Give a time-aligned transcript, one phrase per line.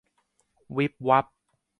[0.75, 1.25] วิบวับ